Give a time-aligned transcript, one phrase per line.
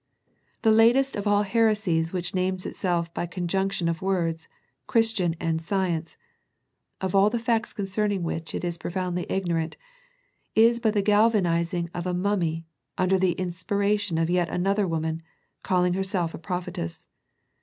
[0.63, 4.47] The latest of all heresies which names itself by conjunction of words,
[4.87, 6.17] Christian and Science,
[6.99, 9.77] of all the facts concerning which it is profoundly ignorant,
[10.55, 12.65] is but the galvanizing of a mummy,
[12.97, 15.21] under the inspiration of yet another woman,
[15.61, 17.05] calling herself a prophetess.